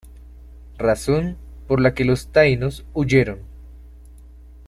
Razón 0.79 1.37
por 1.67 1.79
la 1.79 1.93
que 1.93 2.05
los 2.05 2.31
Taínos 2.31 2.87
huyeron. 2.95 3.41